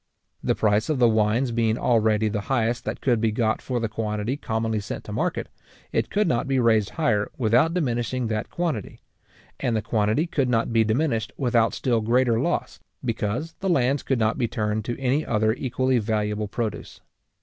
The 0.43 0.55
price 0.55 0.89
of 0.89 0.97
the 0.97 1.07
wines 1.07 1.51
being 1.51 1.77
already 1.77 2.27
the 2.27 2.41
highest 2.49 2.85
that 2.85 3.01
could 3.01 3.21
be 3.21 3.31
got 3.31 3.61
for 3.61 3.79
the 3.79 3.87
quantity 3.87 4.35
commonly 4.35 4.79
sent 4.79 5.03
to 5.03 5.11
market, 5.13 5.47
it 5.91 6.09
could 6.09 6.27
not 6.27 6.47
be 6.47 6.57
raised 6.57 6.89
higher 6.97 7.29
without 7.37 7.75
diminishing 7.75 8.25
that 8.25 8.49
quantity; 8.49 8.99
and 9.59 9.75
the 9.75 9.81
quantity 9.83 10.25
could 10.25 10.49
not 10.49 10.73
be 10.73 10.83
diminished 10.83 11.33
without 11.37 11.75
still 11.75 12.01
greater 12.01 12.39
loss, 12.39 12.79
because 13.05 13.53
the 13.59 13.69
lands 13.69 14.01
could 14.01 14.17
not 14.17 14.39
be 14.39 14.47
turned 14.47 14.85
to 14.85 14.99
any 14.99 15.23
other 15.23 15.53
equally 15.53 15.99
valuable 15.99 16.47
produce. 16.47 17.01